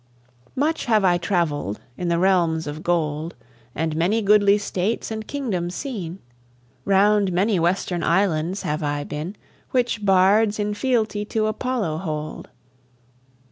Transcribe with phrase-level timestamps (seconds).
[0.55, 3.35] Much have I travelled in the realms of gold,
[3.75, 6.17] And many goodly states and kingdoms seen;
[6.85, 9.35] Round many western islands have I been
[9.69, 12.49] Which bards in fealty to Apollo hold.